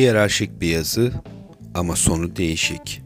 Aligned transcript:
Hiyerarşik 0.00 0.60
bir 0.60 0.68
yazı 0.68 1.12
ama 1.74 1.96
sonu 1.96 2.36
değişik. 2.36 3.02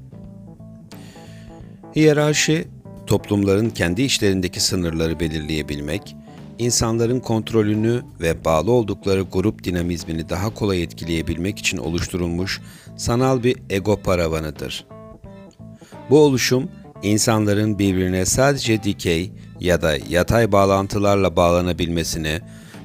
Hiyerarşi, 1.96 2.68
toplumların 3.06 3.70
kendi 3.70 4.02
içlerindeki 4.02 4.60
sınırları 4.60 5.20
belirleyebilmek, 5.20 6.16
insanların 6.58 7.20
kontrolünü 7.20 8.02
ve 8.20 8.44
bağlı 8.44 8.72
oldukları 8.72 9.22
grup 9.22 9.64
dinamizmini 9.64 10.28
daha 10.28 10.54
kolay 10.54 10.82
etkileyebilmek 10.82 11.58
için 11.58 11.78
oluşturulmuş 11.78 12.60
sanal 12.96 13.42
bir 13.42 13.56
ego 13.70 13.96
paravanıdır. 13.96 14.86
Bu 16.10 16.18
oluşum, 16.18 16.68
insanların 17.02 17.78
birbirine 17.78 18.26
sadece 18.26 18.82
dikey 18.82 19.32
ya 19.60 19.82
da 19.82 19.96
yatay 20.08 20.52
bağlantılarla 20.52 21.36
bağlanabilmesini, 21.36 22.40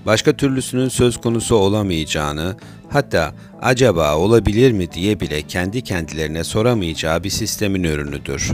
başka 0.05 0.37
türlüsünün 0.37 0.89
söz 0.89 1.17
konusu 1.17 1.55
olamayacağını, 1.55 2.55
hatta 2.89 3.35
acaba 3.61 4.15
olabilir 4.17 4.71
mi 4.71 4.91
diye 4.91 5.19
bile 5.19 5.41
kendi 5.41 5.81
kendilerine 5.81 6.43
soramayacağı 6.43 7.23
bir 7.23 7.29
sistemin 7.29 7.83
ürünüdür. 7.83 8.51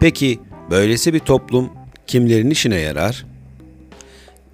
Peki 0.00 0.40
böylesi 0.70 1.14
bir 1.14 1.18
toplum 1.18 1.70
kimlerin 2.06 2.50
işine 2.50 2.76
yarar? 2.76 3.26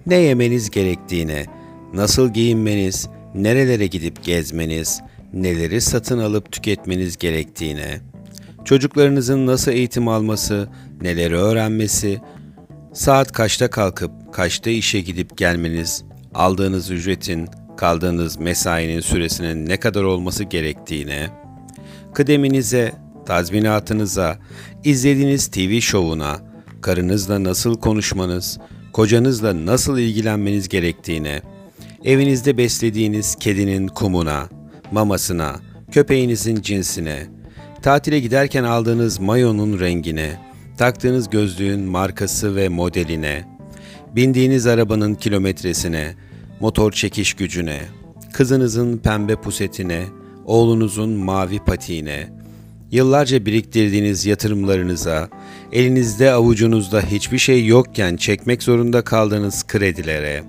Ne 0.05 0.15
yemeniz 0.15 0.69
gerektiğine, 0.69 1.45
nasıl 1.93 2.33
giyinmeniz, 2.33 3.09
nerelere 3.35 3.87
gidip 3.87 4.23
gezmeniz, 4.23 5.01
neleri 5.33 5.81
satın 5.81 6.19
alıp 6.19 6.51
tüketmeniz 6.51 7.17
gerektiğine, 7.17 7.99
çocuklarınızın 8.65 9.47
nasıl 9.47 9.71
eğitim 9.71 10.07
alması, 10.07 10.69
neleri 11.01 11.35
öğrenmesi, 11.35 12.19
saat 12.99 13.31
kaçta 13.31 13.69
kalkıp 13.69 14.11
kaçta 14.33 14.69
işe 14.69 15.01
gidip 15.01 15.37
gelmeniz, 15.37 16.03
aldığınız 16.33 16.91
ücretin, 16.91 17.47
kaldığınız 17.77 18.37
mesainin 18.37 18.99
süresinin 18.99 19.69
ne 19.69 19.77
kadar 19.77 20.03
olması 20.03 20.43
gerektiğine, 20.43 21.29
kıdeminize, 22.13 22.93
tazminatınıza, 23.25 24.37
izlediğiniz 24.83 25.47
TV 25.47 25.79
şovuna, 25.79 26.39
karınızla 26.81 27.43
nasıl 27.43 27.79
konuşmanız, 27.79 28.59
kocanızla 28.93 29.65
nasıl 29.65 29.97
ilgilenmeniz 29.97 30.69
gerektiğine, 30.69 31.41
evinizde 32.03 32.57
beslediğiniz 32.57 33.35
kedinin 33.35 33.87
kumuna, 33.87 34.49
mamasına, 34.91 35.55
köpeğinizin 35.91 36.61
cinsine, 36.61 37.27
tatile 37.81 38.19
giderken 38.19 38.63
aldığınız 38.63 39.19
mayonun 39.19 39.79
rengine, 39.79 40.48
taktığınız 40.79 41.29
gözlüğün 41.29 41.81
markası 41.81 42.55
ve 42.55 42.69
modeline, 42.69 43.45
bindiğiniz 44.15 44.67
arabanın 44.67 45.15
kilometresine, 45.15 46.15
motor 46.59 46.91
çekiş 46.91 47.33
gücüne, 47.33 47.79
kızınızın 48.33 48.97
pembe 48.97 49.35
pusetine, 49.35 50.03
oğlunuzun 50.45 51.09
mavi 51.09 51.59
patiğine, 51.59 52.29
yıllarca 52.91 53.45
biriktirdiğiniz 53.45 54.25
yatırımlarınıza, 54.25 55.29
elinizde 55.71 56.31
avucunuzda 56.31 57.01
hiçbir 57.01 57.37
şey 57.37 57.65
yokken 57.65 58.15
çekmek 58.15 58.63
zorunda 58.63 59.01
kaldığınız 59.01 59.67
kredilere, 59.67 60.43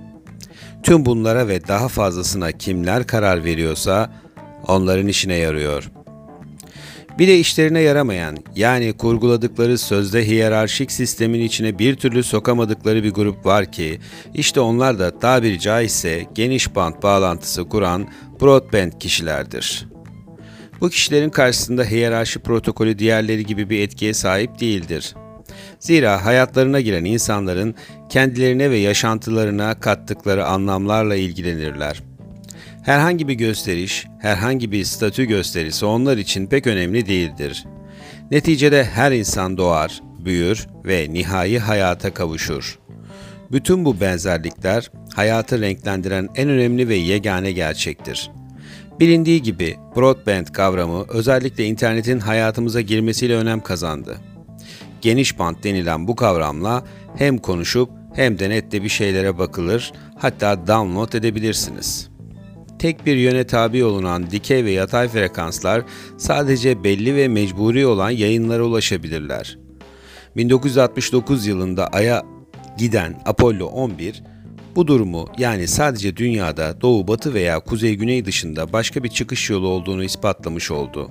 tüm 0.82 1.06
bunlara 1.06 1.48
ve 1.48 1.68
daha 1.68 1.88
fazlasına 1.88 2.52
kimler 2.52 3.06
karar 3.06 3.44
veriyorsa 3.44 4.12
onların 4.68 5.06
işine 5.06 5.34
yarıyor. 5.34 5.90
Bir 7.20 7.28
de 7.28 7.38
işlerine 7.38 7.80
yaramayan, 7.80 8.36
yani 8.56 8.92
kurguladıkları 8.92 9.78
sözde 9.78 10.26
hiyerarşik 10.26 10.92
sistemin 10.92 11.40
içine 11.40 11.78
bir 11.78 11.96
türlü 11.96 12.22
sokamadıkları 12.22 13.04
bir 13.04 13.10
grup 13.10 13.46
var 13.46 13.72
ki, 13.72 14.00
işte 14.34 14.60
onlar 14.60 14.98
da 14.98 15.18
tabiri 15.18 15.60
caizse 15.60 16.26
geniş 16.34 16.74
bant 16.74 17.02
bağlantısı 17.02 17.68
kuran 17.68 18.08
broadband 18.40 18.92
kişilerdir.'' 19.00 19.90
Bu 20.80 20.88
kişilerin 20.90 21.30
karşısında 21.30 21.84
hiyerarşi 21.84 22.38
protokolü 22.38 22.98
diğerleri 22.98 23.46
gibi 23.46 23.70
bir 23.70 23.80
etkiye 23.80 24.14
sahip 24.14 24.60
değildir. 24.60 25.14
Zira 25.78 26.24
hayatlarına 26.24 26.80
giren 26.80 27.04
insanların 27.04 27.74
kendilerine 28.08 28.70
ve 28.70 28.78
yaşantılarına 28.78 29.80
kattıkları 29.80 30.46
anlamlarla 30.46 31.16
ilgilenirler. 31.16 32.09
Herhangi 32.82 33.28
bir 33.28 33.34
gösteriş, 33.34 34.06
herhangi 34.18 34.72
bir 34.72 34.84
statü 34.84 35.24
gösterisi 35.24 35.86
onlar 35.86 36.16
için 36.16 36.46
pek 36.46 36.66
önemli 36.66 37.06
değildir. 37.06 37.64
Neticede 38.30 38.84
her 38.84 39.12
insan 39.12 39.56
doğar, 39.56 40.00
büyür 40.18 40.66
ve 40.84 41.06
nihai 41.10 41.58
hayata 41.58 42.14
kavuşur. 42.14 42.78
Bütün 43.52 43.84
bu 43.84 44.00
benzerlikler 44.00 44.90
hayatı 45.14 45.60
renklendiren 45.60 46.28
en 46.36 46.48
önemli 46.48 46.88
ve 46.88 46.94
yegane 46.94 47.52
gerçektir. 47.52 48.30
Bilindiği 49.00 49.42
gibi 49.42 49.76
broadband 49.96 50.46
kavramı 50.46 51.04
özellikle 51.08 51.64
internetin 51.66 52.18
hayatımıza 52.18 52.80
girmesiyle 52.80 53.34
önem 53.34 53.60
kazandı. 53.60 54.16
Geniş 55.00 55.38
band 55.38 55.56
denilen 55.64 56.08
bu 56.08 56.16
kavramla 56.16 56.84
hem 57.16 57.38
konuşup 57.38 57.90
hem 58.14 58.38
de 58.38 58.50
nette 58.50 58.82
bir 58.82 58.88
şeylere 58.88 59.38
bakılır, 59.38 59.92
hatta 60.18 60.66
download 60.66 61.12
edebilirsiniz. 61.12 62.09
Tek 62.80 63.06
bir 63.06 63.16
yöne 63.16 63.44
tabi 63.46 63.84
olunan 63.84 64.30
dikey 64.30 64.64
ve 64.64 64.70
yatay 64.70 65.08
frekanslar 65.08 65.82
sadece 66.18 66.84
belli 66.84 67.16
ve 67.16 67.28
mecburi 67.28 67.86
olan 67.86 68.10
yayınlara 68.10 68.62
ulaşabilirler. 68.62 69.58
1969 70.36 71.46
yılında 71.46 71.86
Ay'a 71.86 72.22
giden 72.78 73.22
Apollo 73.26 73.66
11, 73.66 74.22
bu 74.76 74.86
durumu 74.86 75.28
yani 75.38 75.68
sadece 75.68 76.16
dünyada 76.16 76.80
doğu 76.80 77.08
batı 77.08 77.34
veya 77.34 77.60
kuzey 77.60 77.94
güney 77.94 78.24
dışında 78.24 78.72
başka 78.72 79.04
bir 79.04 79.08
çıkış 79.08 79.50
yolu 79.50 79.68
olduğunu 79.68 80.04
ispatlamış 80.04 80.70
oldu. 80.70 81.10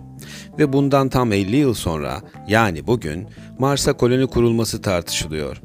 Ve 0.60 0.74
bundan 0.74 1.10
tam 1.10 1.34
50 1.34 1.56
yıl 1.56 1.74
sonra 1.74 2.22
yani 2.48 2.88
bugün 2.88 3.28
Mars'a 3.60 3.94
koloni 3.94 4.28
kurulması 4.28 4.82
tartışılıyor. 4.82 5.62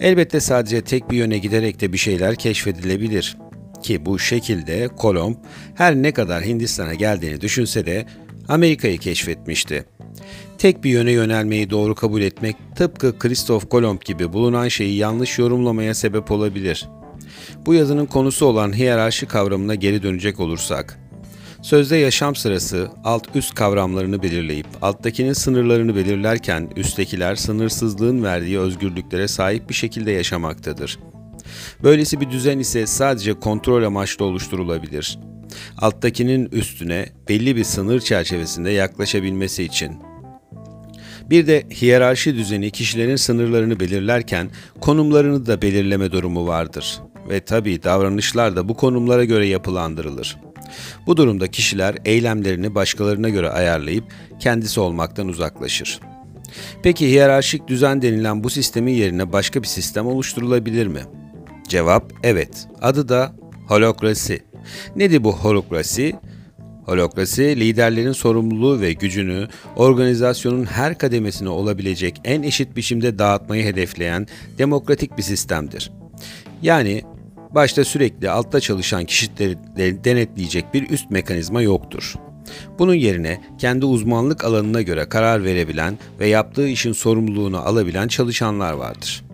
Elbette 0.00 0.40
sadece 0.40 0.80
tek 0.80 1.10
bir 1.10 1.16
yöne 1.16 1.38
giderek 1.38 1.80
de 1.80 1.92
bir 1.92 1.98
şeyler 1.98 2.36
keşfedilebilir. 2.36 3.36
Ki 3.82 4.06
bu 4.06 4.18
şekilde 4.18 4.88
Kolomb 4.88 5.36
her 5.74 5.94
ne 5.94 6.12
kadar 6.12 6.44
Hindistan'a 6.44 6.94
geldiğini 6.94 7.40
düşünse 7.40 7.86
de 7.86 8.06
Amerika'yı 8.48 8.98
keşfetmişti. 8.98 9.84
Tek 10.58 10.84
bir 10.84 10.90
yöne 10.90 11.12
yönelmeyi 11.12 11.70
doğru 11.70 11.94
kabul 11.94 12.22
etmek 12.22 12.56
tıpkı 12.76 13.18
Kristof 13.18 13.70
Kolomb 13.70 14.02
gibi 14.04 14.32
bulunan 14.32 14.68
şeyi 14.68 14.96
yanlış 14.96 15.38
yorumlamaya 15.38 15.94
sebep 15.94 16.30
olabilir. 16.30 16.88
Bu 17.66 17.74
yazının 17.74 18.06
konusu 18.06 18.46
olan 18.46 18.76
hiyerarşi 18.76 19.26
kavramına 19.26 19.74
geri 19.74 20.02
dönecek 20.02 20.40
olursak, 20.40 20.98
sözde 21.62 21.96
yaşam 21.96 22.36
sırası 22.36 22.88
alt 23.04 23.36
üst 23.36 23.54
kavramlarını 23.54 24.22
belirleyip 24.22 24.66
alttakinin 24.82 25.32
sınırlarını 25.32 25.96
belirlerken 25.96 26.70
üsttekiler 26.76 27.36
sınırsızlığın 27.36 28.24
verdiği 28.24 28.58
özgürlüklere 28.58 29.28
sahip 29.28 29.68
bir 29.68 29.74
şekilde 29.74 30.10
yaşamaktadır. 30.10 30.98
Böylesi 31.82 32.20
bir 32.20 32.30
düzen 32.30 32.58
ise 32.58 32.86
sadece 32.86 33.34
kontrol 33.34 33.82
amaçlı 33.82 34.24
oluşturulabilir. 34.24 35.18
Alttakinin 35.78 36.48
üstüne 36.52 37.06
belli 37.28 37.56
bir 37.56 37.64
sınır 37.64 38.00
çerçevesinde 38.00 38.70
yaklaşabilmesi 38.70 39.64
için. 39.64 39.92
Bir 41.30 41.46
de 41.46 41.66
hiyerarşi 41.80 42.34
düzeni 42.34 42.70
kişilerin 42.70 43.16
sınırlarını 43.16 43.80
belirlerken 43.80 44.50
konumlarını 44.80 45.46
da 45.46 45.62
belirleme 45.62 46.12
durumu 46.12 46.46
vardır 46.46 47.00
ve 47.28 47.40
tabi 47.40 47.82
davranışlar 47.82 48.56
da 48.56 48.68
bu 48.68 48.74
konumlara 48.74 49.24
göre 49.24 49.46
yapılandırılır. 49.46 50.36
Bu 51.06 51.16
durumda 51.16 51.50
kişiler 51.50 51.94
eylemlerini 52.04 52.74
başkalarına 52.74 53.28
göre 53.28 53.50
ayarlayıp 53.50 54.04
kendisi 54.40 54.80
olmaktan 54.80 55.28
uzaklaşır. 55.28 56.00
Peki 56.82 57.08
hiyerarşik 57.08 57.68
düzen 57.68 58.02
denilen 58.02 58.44
bu 58.44 58.50
sistemin 58.50 58.92
yerine 58.92 59.32
başka 59.32 59.62
bir 59.62 59.68
sistem 59.68 60.06
oluşturulabilir 60.06 60.86
mi? 60.86 61.00
Cevap 61.68 62.12
evet. 62.22 62.68
Adı 62.82 63.08
da 63.08 63.32
holokrasi. 63.68 64.42
Nedir 64.96 65.24
bu 65.24 65.32
holokrasi? 65.32 66.14
Holokrasi, 66.84 67.42
liderlerin 67.42 68.12
sorumluluğu 68.12 68.80
ve 68.80 68.92
gücünü 68.92 69.48
organizasyonun 69.76 70.64
her 70.64 70.98
kademesine 70.98 71.48
olabilecek 71.48 72.20
en 72.24 72.42
eşit 72.42 72.76
biçimde 72.76 73.18
dağıtmayı 73.18 73.64
hedefleyen 73.64 74.26
demokratik 74.58 75.18
bir 75.18 75.22
sistemdir. 75.22 75.92
Yani 76.62 77.02
Başta 77.56 77.84
sürekli 77.84 78.30
altta 78.30 78.60
çalışan 78.60 79.04
kişileri 79.04 80.04
denetleyecek 80.04 80.74
bir 80.74 80.90
üst 80.90 81.10
mekanizma 81.10 81.62
yoktur. 81.62 82.14
Bunun 82.78 82.94
yerine 82.94 83.40
kendi 83.58 83.86
uzmanlık 83.86 84.44
alanına 84.44 84.82
göre 84.82 85.08
karar 85.08 85.44
verebilen 85.44 85.98
ve 86.20 86.28
yaptığı 86.28 86.68
işin 86.68 86.92
sorumluluğunu 86.92 87.58
alabilen 87.58 88.08
çalışanlar 88.08 88.72
vardır. 88.72 89.25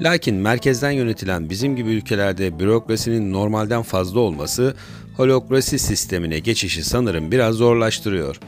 Lakin 0.00 0.34
merkezden 0.34 0.90
yönetilen 0.90 1.50
bizim 1.50 1.76
gibi 1.76 1.90
ülkelerde 1.90 2.58
bürokrasinin 2.58 3.32
normalden 3.32 3.82
fazla 3.82 4.20
olması 4.20 4.74
holokrasi 5.16 5.78
sistemine 5.78 6.38
geçişi 6.38 6.84
sanırım 6.84 7.32
biraz 7.32 7.54
zorlaştırıyor. 7.54 8.40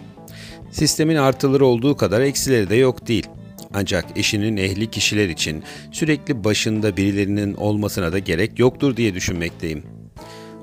Sistemin 0.71 1.17
artıları 1.17 1.67
olduğu 1.67 1.97
kadar 1.97 2.21
eksileri 2.21 2.71
de 2.71 2.77
yok 2.77 3.09
değil. 3.09 3.27
Ancak 3.75 4.05
eşinin 4.17 4.57
ehli 4.57 4.91
kişiler 4.91 5.29
için 5.29 5.63
sürekli 5.93 6.45
başında 6.45 6.97
birilerinin 6.97 7.55
olmasına 7.55 8.13
da 8.13 8.19
gerek 8.19 8.59
yoktur 8.59 8.97
diye 8.97 9.15
düşünmekteyim. 9.15 9.83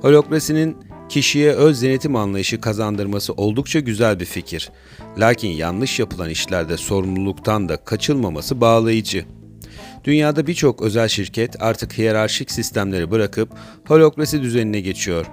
Holokrasinin 0.01 0.77
kişiye 1.09 1.51
öz 1.51 1.81
denetim 1.81 2.15
anlayışı 2.15 2.61
kazandırması 2.61 3.33
oldukça 3.33 3.79
güzel 3.79 4.19
bir 4.19 4.25
fikir. 4.25 4.71
Lakin 5.17 5.49
yanlış 5.49 5.99
yapılan 5.99 6.29
işlerde 6.29 6.77
sorumluluktan 6.77 7.69
da 7.69 7.77
kaçılmaması 7.77 8.61
bağlayıcı. 8.61 9.25
Dünyada 10.03 10.47
birçok 10.47 10.81
özel 10.81 11.07
şirket 11.07 11.61
artık 11.61 11.97
hiyerarşik 11.97 12.51
sistemleri 12.51 13.11
bırakıp 13.11 13.49
holokrasi 13.87 14.41
düzenine 14.41 14.79
geçiyor. 14.79 15.25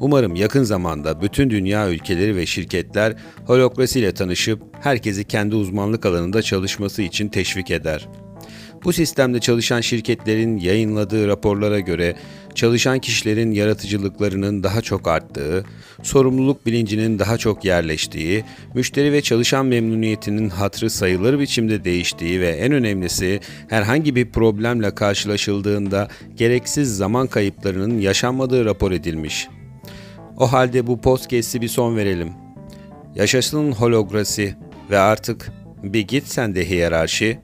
Umarım 0.00 0.34
yakın 0.34 0.62
zamanda 0.62 1.22
bütün 1.22 1.50
dünya 1.50 1.90
ülkeleri 1.90 2.36
ve 2.36 2.46
şirketler 2.46 3.14
holokrasi 3.46 4.00
ile 4.00 4.14
tanışıp 4.14 4.62
herkesi 4.80 5.24
kendi 5.24 5.56
uzmanlık 5.56 6.06
alanında 6.06 6.42
çalışması 6.42 7.02
için 7.02 7.28
teşvik 7.28 7.70
eder. 7.70 8.08
Bu 8.84 8.92
sistemde 8.92 9.40
çalışan 9.40 9.80
şirketlerin 9.80 10.58
yayınladığı 10.58 11.28
raporlara 11.28 11.80
göre 11.80 12.16
çalışan 12.54 12.98
kişilerin 12.98 13.50
yaratıcılıklarının 13.50 14.62
daha 14.62 14.80
çok 14.80 15.08
arttığı, 15.08 15.64
sorumluluk 16.02 16.66
bilincinin 16.66 17.18
daha 17.18 17.38
çok 17.38 17.64
yerleştiği, 17.64 18.44
müşteri 18.74 19.12
ve 19.12 19.22
çalışan 19.22 19.66
memnuniyetinin 19.66 20.48
hatrı 20.48 20.90
sayılır 20.90 21.38
biçimde 21.38 21.84
değiştiği 21.84 22.40
ve 22.40 22.48
en 22.48 22.72
önemlisi 22.72 23.40
herhangi 23.68 24.14
bir 24.14 24.30
problemle 24.30 24.94
karşılaşıldığında 24.94 26.08
gereksiz 26.36 26.96
zaman 26.96 27.26
kayıplarının 27.26 27.98
yaşanmadığı 27.98 28.64
rapor 28.64 28.92
edilmiş. 28.92 29.48
O 30.38 30.52
halde 30.52 30.86
bu 30.86 31.00
podcast'i 31.00 31.60
bir 31.60 31.68
son 31.68 31.96
verelim. 31.96 32.32
Yaşasın 33.14 33.72
holograsi 33.72 34.56
ve 34.90 34.98
artık 34.98 35.52
bir 35.82 36.00
git 36.00 36.26
sen 36.26 36.54
de 36.54 36.68
hiyerarşi, 36.70 37.38